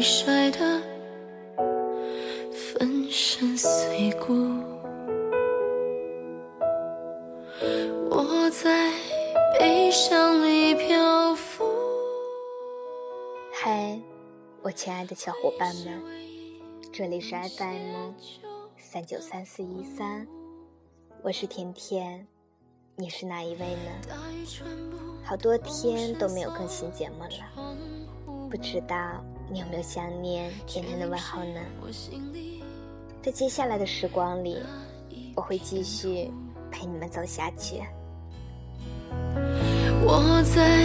[0.00, 0.82] 被晒得
[2.54, 4.32] 粉身碎骨。
[8.08, 8.94] 我在
[9.58, 11.66] 悲伤里漂浮。
[13.52, 14.00] 嗨，
[14.62, 16.02] 我亲爱的小伙伴们，
[16.90, 18.14] 这里是 FM
[18.78, 20.26] 三九三四一三，
[21.20, 22.26] 我是甜甜，
[22.96, 24.16] 你是哪一位呢？
[25.22, 27.76] 好多天都没有更新节目了，
[28.50, 31.60] 不知道你有没有想念甜甜的问候呢？
[33.20, 34.56] 在接下来的时光里，
[35.34, 36.30] 我会继续
[36.70, 37.82] 陪你们走下去。
[40.04, 40.80] 我在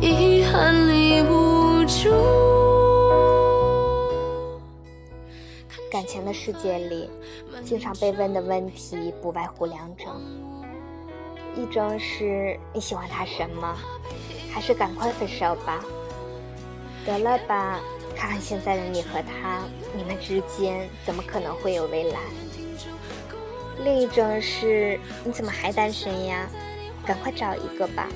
[0.00, 2.10] 遗憾里无助。
[5.92, 7.10] 感情的世界里，
[7.66, 10.10] 经常被问的问题不外乎两种：
[11.54, 13.76] 一种是你喜欢他什么，
[14.50, 15.84] 还是赶快分手吧？
[17.04, 17.80] 得了吧，
[18.16, 19.62] 看看现在的你和他，
[19.96, 22.18] 你们之间怎么可能会有未来？
[23.82, 26.48] 另一种是你怎么还单身呀？
[27.06, 28.08] 赶快找一个吧！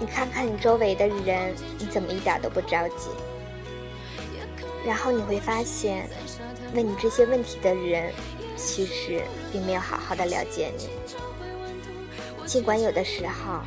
[0.00, 3.10] 你看看你周围的人，你怎么一点都不着急？
[4.86, 6.08] 然后你会发现，
[6.74, 8.12] 问你这些问题的人，
[8.56, 9.20] 其实
[9.52, 10.88] 并没有好好的了解你。
[12.46, 13.60] 尽管有的时候，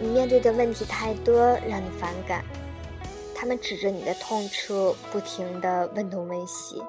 [0.00, 2.44] 你面对的问题太多，让你反感，
[3.44, 6.82] 他们指着你的痛处，不停的问东问西，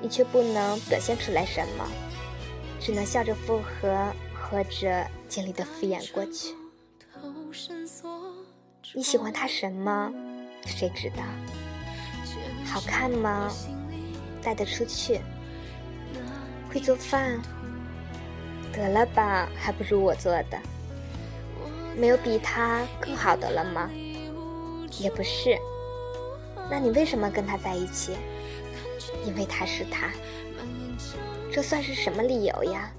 [0.00, 1.88] 你却不能表现出来什么，
[2.80, 6.56] 只能笑着附和，或者尽力的敷衍过去。
[8.94, 10.12] 你喜欢他什么？
[10.66, 11.22] 谁知道？
[12.66, 13.48] 好看吗？
[14.42, 15.20] 带得出去？
[16.68, 17.40] 会做饭？
[18.72, 20.58] 得了吧，还不如我做的。
[21.96, 23.88] 没有比他更好的了吗？
[24.98, 25.58] 也不是。
[26.70, 28.12] 那你为什么跟他在一起？
[29.24, 30.10] 因为他是他。
[31.52, 32.90] 这算是什么理由呀？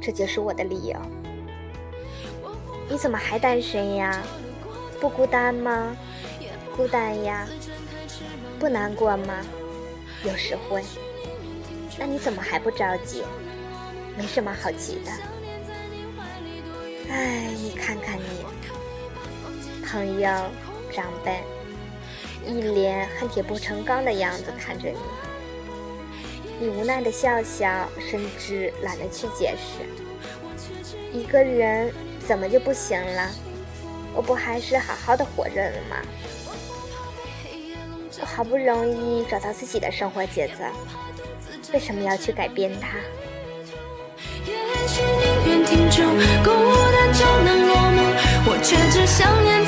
[0.00, 0.96] 这就是我的理由。
[2.88, 4.22] 你怎么还单身呀？
[5.00, 5.96] 不孤单吗？
[6.76, 7.46] 孤单呀。
[8.58, 9.34] 不难过吗？
[10.24, 10.82] 有时会。
[11.98, 13.22] 那你怎么还不着急？
[14.16, 15.10] 没什么好急的。
[17.10, 18.44] 哎，你看看你，
[19.86, 20.30] 朋友、
[20.94, 21.42] 长辈，
[22.46, 24.98] 一脸恨铁不成钢的样子看着你。
[26.60, 29.84] 你无奈的笑笑，甚至懒得去解释。
[31.12, 31.92] 一个人
[32.26, 33.28] 怎么就不行了？
[34.14, 35.96] 我不还是好好的活着了吗？
[38.20, 40.62] 我好不容易找到自己的生活节奏，
[41.72, 42.96] 为什么要去改变它？
[44.46, 44.54] 也
[44.86, 46.04] 许宁愿听就
[46.44, 46.50] 孤
[46.92, 47.98] 单就能落寞，
[48.46, 49.63] 我却只想念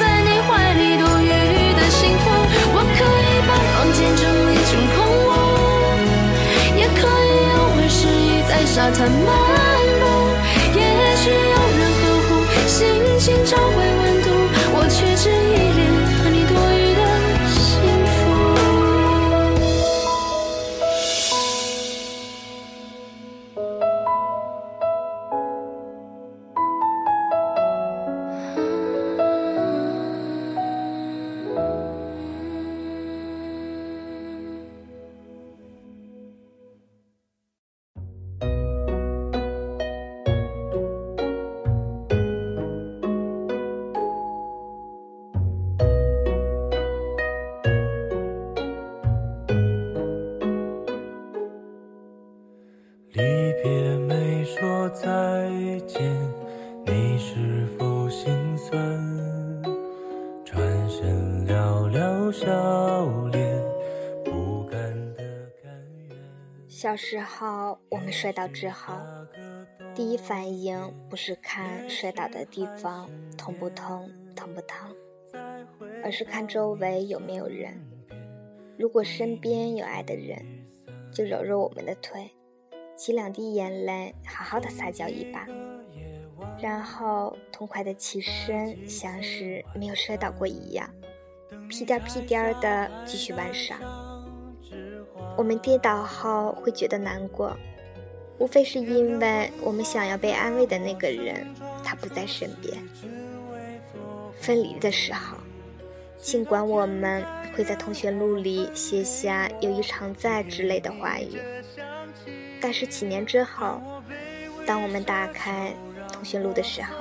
[8.76, 9.25] 沙滩漫
[10.00, 10.04] 步。
[10.75, 10.81] 也
[11.16, 12.28] 许有人呵护，
[12.69, 12.76] 心
[13.19, 13.76] 情找回
[53.62, 55.48] 别没说再
[55.87, 56.03] 见，
[56.84, 58.77] 你是否心酸？
[60.45, 62.48] 转身寥寥笑
[63.28, 63.63] 脸，
[64.25, 64.78] 不甘
[65.15, 65.25] 的
[65.63, 65.72] 甘
[66.09, 66.19] 愿。
[66.69, 68.95] 小时候，我们摔倒之后，
[69.95, 70.78] 第一反应
[71.09, 74.95] 不是看摔倒的地方痛不痛、疼不疼，
[76.03, 77.81] 而是看周围有没有人。
[78.78, 80.39] 如果身边有爱的人，
[81.10, 82.31] 就揉揉我们的腿，
[82.97, 85.47] 挤两滴眼泪，好好的撒娇一把，
[86.59, 90.89] 然后痛快的起身，像是没有摔倒过一样，
[91.69, 93.77] 屁颠屁颠的继续玩耍。
[95.37, 97.54] 我们跌倒后会觉得难过，
[98.39, 101.47] 无非是因为我们想要被安慰的那个人
[101.84, 102.75] 他不在身边。
[104.41, 105.37] 分离的时候，
[106.19, 107.22] 尽管我们
[107.54, 111.39] 会在同学录里写下“友谊常在”之类的话语，
[112.66, 113.80] 但是几年之后，
[114.66, 115.72] 当我们打开
[116.13, 116.97] 通讯录的时候，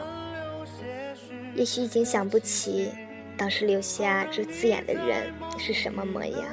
[1.55, 2.91] 也许已经想不起
[3.35, 6.45] 当时留下这字眼的人是什么模样。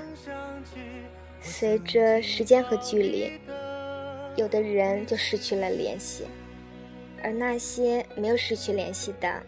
[1.43, 3.39] 随着时间和距离，
[4.35, 6.25] 有的人就失去了联系，
[7.23, 9.43] 而那些没有失去联系的，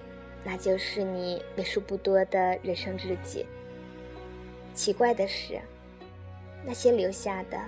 [0.44, 3.46] 那就是你为数不多的人生知己。
[4.74, 5.58] 奇怪的是，
[6.66, 7.58] 那些留下的，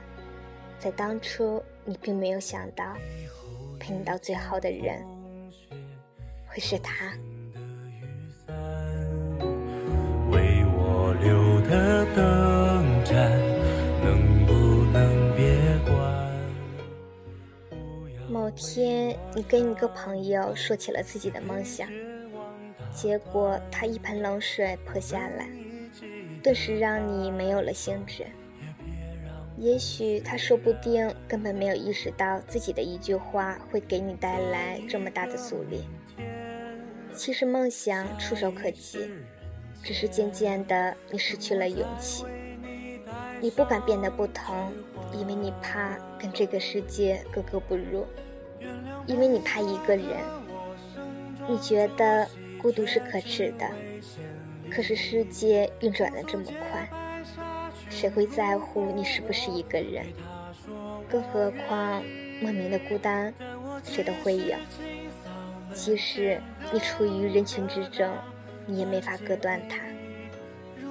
[0.79, 2.97] 在当初你并没有想到，
[3.79, 5.03] 陪你到最后的人
[6.47, 7.13] 会是他。
[10.31, 13.31] 为我留的灯盏，
[14.05, 14.53] 能不
[14.93, 15.97] 能别关？
[18.29, 21.89] 某天，你跟一个朋友说起了自己的梦想，
[22.93, 25.49] 结果他一盆冷水泼下来。
[26.43, 28.25] 顿时让你没有了兴致。
[29.59, 35.85] 也许他说不定根本没有意识到自己的一句话会给你带来这么大的阻力。
[37.15, 39.11] 其实梦想触手可及，
[39.83, 42.25] 只是渐渐的你失去了勇气。
[43.41, 44.73] 你不敢变得不同，
[45.13, 48.07] 因为你怕跟这个世界格格不入，
[49.07, 50.19] 因为你怕一个人。
[51.49, 52.29] 你觉得
[52.61, 53.67] 孤独是可耻的。
[54.71, 56.89] 可是世界运转的这么快，
[57.89, 60.07] 谁会在乎你是不是一个人？
[61.09, 62.03] 更何况
[62.43, 63.33] 莫名的孤单，
[63.85, 64.57] 谁都会有。
[65.73, 66.41] 即使
[66.73, 68.09] 你处于人群之中，
[68.67, 69.77] 你也没法割断它，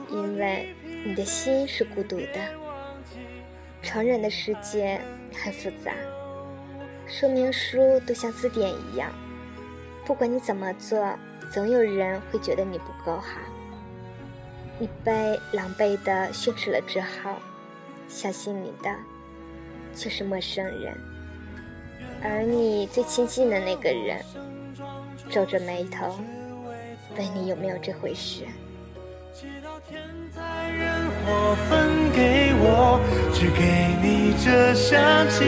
[0.09, 0.73] 因为
[1.05, 2.39] 你的心是孤独的。
[3.81, 4.99] 成人的世界
[5.33, 5.93] 很复杂，
[7.05, 9.11] 说明书都像字典一样，
[10.05, 11.13] 不管你怎么做，
[11.51, 13.39] 总有人会觉得你不够好。
[14.77, 17.31] 你被狼狈的训斥了之后，
[18.09, 18.89] 相信你的
[19.95, 20.93] 却是陌生人，
[22.21, 24.19] 而你最亲近的那个人
[25.29, 26.19] 皱着眉头
[27.17, 28.43] 问你有没有这回事。
[31.25, 32.99] 或分给我，
[33.33, 35.43] 只给你这香气。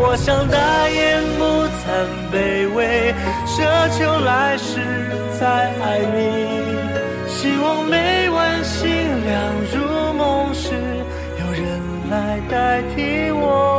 [0.00, 1.44] 我想大言不
[1.76, 3.12] 惭卑微，
[3.46, 4.80] 奢求来世
[5.38, 6.77] 再爱你。
[7.48, 8.90] 希望每晚星
[9.24, 10.74] 亮入梦时，
[11.40, 11.80] 有人
[12.10, 13.77] 来代替我。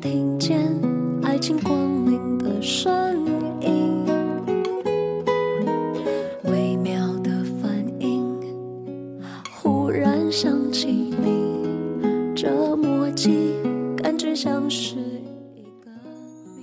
[0.00, 0.60] 听见
[1.24, 3.26] 爱情光临的声
[3.60, 4.06] 音，
[6.44, 8.40] 微妙的反应，
[9.50, 13.56] 忽然想起你，这默契
[13.96, 14.94] 感觉像是
[15.56, 15.90] 一个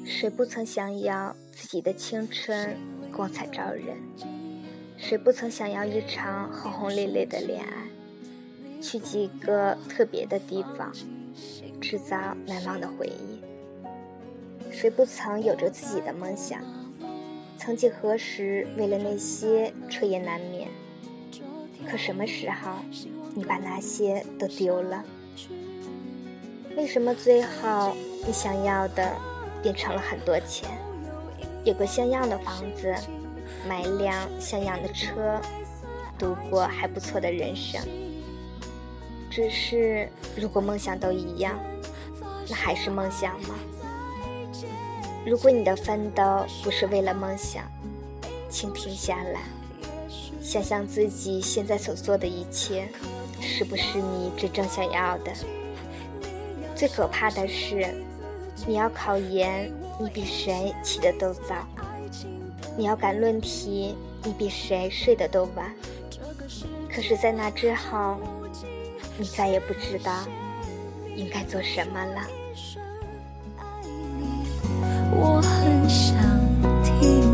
[0.01, 0.05] 谜。
[0.05, 2.77] 谁不曾想要自己的青春
[3.11, 3.97] 光彩照人？
[4.95, 8.81] 谁不曾想要一场轰轰烈烈的恋爱？
[8.81, 10.91] 去几个特别的地方，
[11.95, 13.39] 制造难忘的回忆。
[14.69, 16.59] 谁不曾有着自己的梦想？
[17.57, 20.67] 曾几何时，为了那些彻夜难眠。
[21.89, 22.73] 可什么时候，
[23.33, 25.01] 你把那些都丢了？
[26.75, 27.95] 为什么最后
[28.27, 29.15] 你想要的
[29.63, 30.69] 变成了很多钱，
[31.63, 32.93] 有个像样的房子？
[33.69, 35.39] 买一辆像样的车，
[36.19, 37.81] 度过还不错的人生。
[39.35, 41.59] 只是，如果梦想都一样，
[42.47, 43.55] 那还是梦想吗？
[45.25, 47.69] 如果你的奋斗不是为了梦想，
[48.49, 49.41] 请停下来，
[50.41, 52.87] 想想自己现在所做的一切，
[53.41, 55.33] 是不是你真正想要的？
[56.73, 57.93] 最可怕的是，
[58.65, 61.55] 你要考研，你比谁起得都早。
[62.77, 65.75] 你要赶论题，你比谁睡得都晚。
[66.89, 68.17] 可是，在那之后，
[69.17, 70.25] 你再也不知道
[71.15, 72.21] 应该做什么了。
[75.11, 76.15] 我很想
[76.83, 77.33] 听。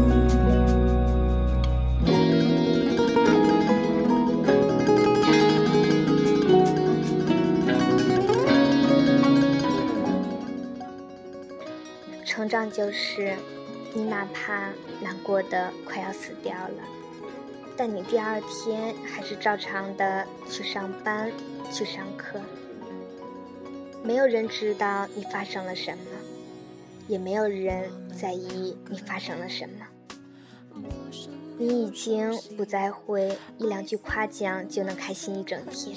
[12.24, 13.36] 成长就是，
[13.94, 14.70] 你哪怕
[15.02, 16.84] 难过的快要死掉了，
[17.76, 21.32] 但你第二天还是照常的去上班。
[21.72, 22.40] 去上课。
[24.04, 26.04] 没有人知道你发生了什么，
[27.08, 29.86] 也没有人在意你发生了什么。
[31.58, 35.96] 你已经不再会一两句夸奖就能开心一整天。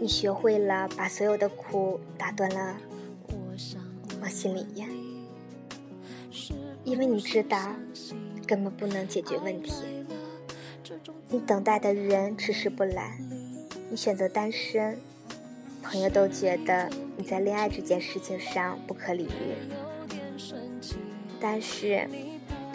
[0.00, 2.76] 你学会了把所有的苦打断了
[4.20, 4.88] 往心里咽，
[6.82, 7.72] 因为你知道
[8.44, 9.72] 根本不能解决问题。
[11.28, 13.16] 你等待的人迟迟不来，
[13.92, 14.98] 你选择单身，
[15.82, 19.54] 朋友都觉得你在恋爱这件事情上不可理喻。
[21.38, 22.08] 但是。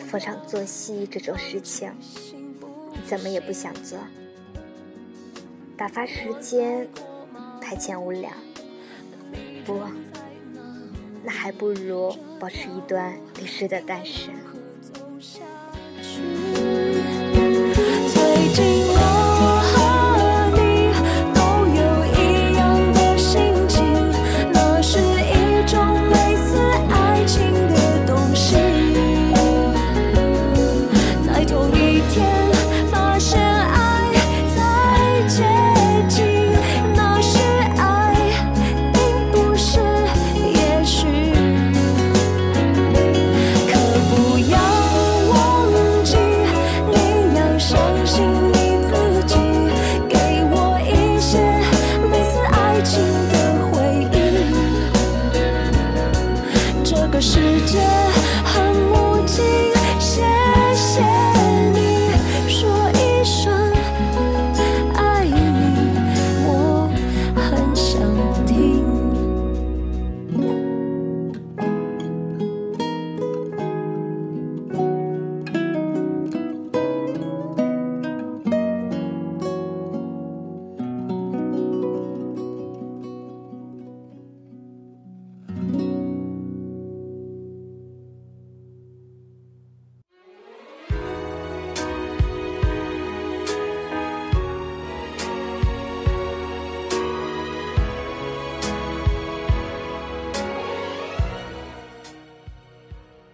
[0.09, 1.91] 逢场作戏这种事情，
[2.93, 3.99] 你怎么也不想做。
[5.75, 6.87] 打发时间，
[7.59, 8.31] 排遣无聊，
[9.65, 9.81] 不，
[11.25, 14.33] 那还不如保持一段理智的单身。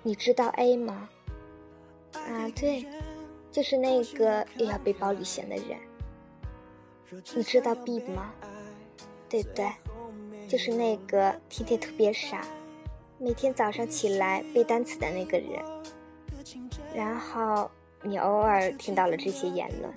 [0.03, 1.09] 你知道 A 吗？
[2.13, 2.85] 啊，对，
[3.49, 5.79] 就是那个又要背包旅行的人。
[7.33, 8.33] 你知道 B 吗？
[9.29, 9.71] 对不对？
[10.47, 12.45] 就是那个天天特别傻，
[13.17, 15.63] 每天早上起来背单词的那个人。
[16.93, 19.93] 然后你偶尔听到了这些言论，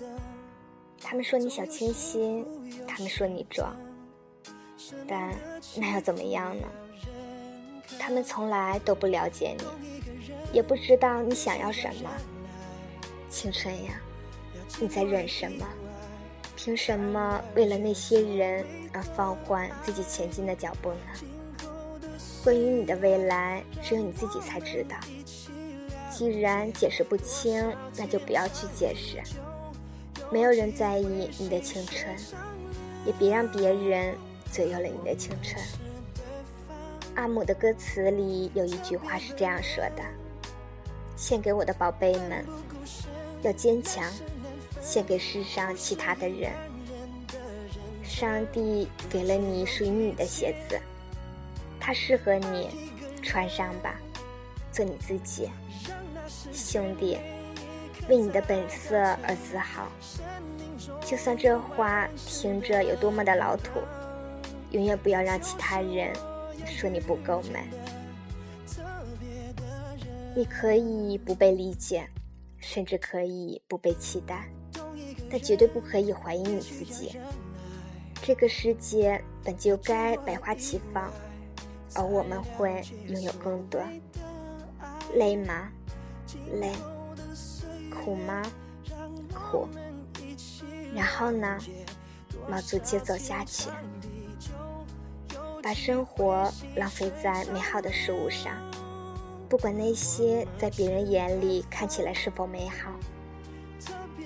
[1.00, 2.46] 他们说你小清新，
[2.86, 3.74] 他们说你装，
[5.08, 5.34] 但
[5.76, 6.68] 那又怎么样呢？
[7.98, 9.64] 他们从来都不了解你。
[10.52, 12.10] 也不知道你想要什么，
[13.28, 14.00] 青春呀，
[14.80, 15.66] 你在忍什么？
[16.56, 20.98] 凭什么为了那些人而放缓自己前进的脚步呢？
[22.42, 24.96] 关于你的未来，只有你自己才知道。
[26.10, 29.20] 既然解释不清，那就不要去解释。
[30.32, 32.16] 没有人在意你的青春，
[33.04, 34.16] 也别让别人
[34.50, 35.62] 左右了你的青春。
[37.16, 40.04] 阿姆的歌词里有一句话是这样说的。
[41.16, 42.44] 献给我的宝贝们，
[43.42, 44.04] 要坚强。
[44.82, 46.52] 献给世上其他的人，
[48.04, 50.78] 上帝给了你属于你的鞋子，
[51.80, 52.68] 它适合你，
[53.20, 53.96] 穿上吧，
[54.70, 55.50] 做你自己，
[56.52, 57.18] 兄弟，
[58.08, 58.96] 为你的本色
[59.26, 59.88] 而自豪。
[61.04, 63.80] 就算这话听着有多么的老土，
[64.70, 66.12] 永远不要让其他人
[66.66, 67.68] 说你不够美。
[70.34, 72.06] 你可以不被理解，
[72.58, 74.48] 甚至可以不被期待，
[75.30, 77.18] 但绝对不可以怀疑你自己。
[78.22, 81.10] 这个世界本就该百花齐放，
[81.94, 83.80] 而我们会拥有更多。
[85.14, 85.70] 累吗？
[86.52, 86.72] 累。
[87.90, 88.42] 苦吗？
[89.32, 89.66] 苦。
[90.94, 91.58] 然后呢？
[92.48, 93.70] 卯足劲走下去，
[95.66, 98.52] 把生活浪费在美好的事物上。
[99.48, 102.92] 不管那些在别人眼里看起来是否美好，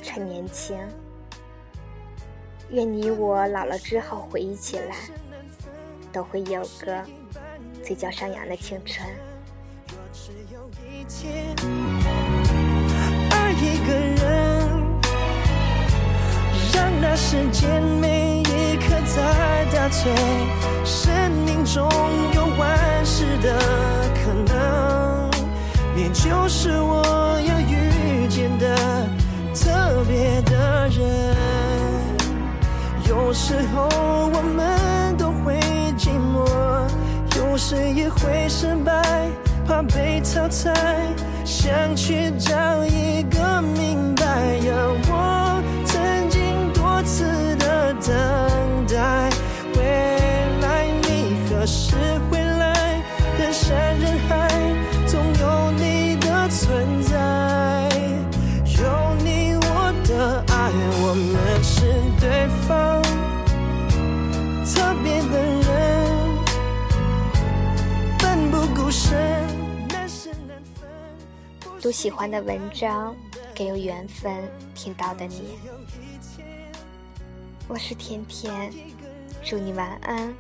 [0.03, 0.77] 趁年轻。
[2.69, 4.95] 愿你我老了之后回忆起来，
[6.13, 7.03] 都会有个
[7.83, 9.09] 嘴角上扬的青春。
[13.31, 14.69] 爱一个人，
[16.75, 18.30] 让那时间每
[19.15, 20.13] 在打碎
[20.85, 21.13] 生
[21.45, 21.83] 命中
[22.33, 23.59] 有万事的
[24.15, 25.31] 可能
[25.97, 27.03] 你就是我
[27.41, 28.77] 要遇见的
[29.53, 31.37] 特别的人
[33.09, 33.89] 有时候
[34.33, 35.59] 我们都会
[35.99, 36.47] 寂寞
[37.37, 39.29] 有时也会失败
[39.67, 40.73] 怕被淘汰
[41.45, 44.25] 想去找一个明白
[44.63, 47.25] 而我曾经多次
[47.57, 48.50] 的等。
[61.11, 61.27] 我们
[61.65, 61.81] 是
[62.21, 63.03] 对方
[64.65, 65.67] 特别的人，
[68.21, 69.19] 奋不顾身，
[69.89, 70.89] 难舍难分。
[71.83, 73.13] 读喜欢的文章，
[73.53, 74.33] 给有缘分
[74.73, 75.59] 听到的你。
[77.67, 78.73] 我是甜甜，
[79.43, 80.33] 祝你晚安，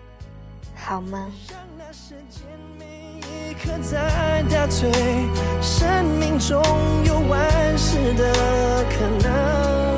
[0.77, 1.33] 好梦。
[1.77, 2.43] 那时间
[2.79, 3.19] 每
[3.51, 4.89] 一刻在倒退，
[5.61, 6.63] 生命中
[7.05, 9.90] 有万事的可能，